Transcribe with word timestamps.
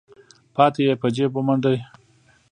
پاتې 0.55 0.81
يې 0.87 0.93
په 1.01 1.07
جېب 1.15 1.31
ومنډه. 1.35 1.71